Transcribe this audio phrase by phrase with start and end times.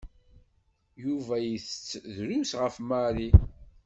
[1.03, 3.29] Yuba itett drus ɣef Mary.